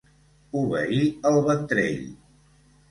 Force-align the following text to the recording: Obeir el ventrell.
Obeir 0.61 1.03
el 1.33 1.39
ventrell. 1.51 2.05